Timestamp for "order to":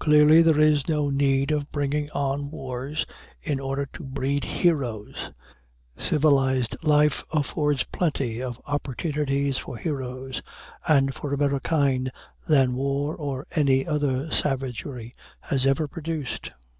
3.60-4.02